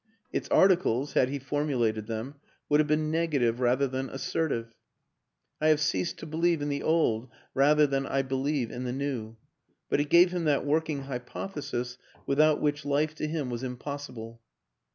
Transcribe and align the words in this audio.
Its 0.33 0.49
articles, 0.49 1.13
had 1.13 1.29
he 1.29 1.37
formulated 1.37 2.07
them, 2.07 2.33
would 2.69 2.79
have 2.79 2.87
been 2.87 3.11
negative 3.11 3.59
rather 3.59 3.87
than 3.87 4.09
assertive 4.09 4.73
I 5.61 5.67
have 5.67 5.79
ceased 5.79 6.17
to 6.17 6.25
believe 6.25 6.59
in 6.63 6.69
the 6.69 6.81
old, 6.81 7.29
rather 7.53 7.85
than 7.85 8.07
I 8.07 8.23
believe 8.23 8.71
in 8.71 8.83
the 8.83 8.93
new; 8.93 9.35
but 9.91 9.99
it 9.99 10.09
gave 10.09 10.31
him 10.31 10.45
that 10.45 10.65
working 10.65 11.01
hypothesis 11.03 11.99
without 12.25 12.59
which 12.59 12.83
life 12.83 13.13
to 13.13 13.27
him 13.27 13.51
was 13.51 13.61
impos 13.61 14.09
sible. 14.11 14.39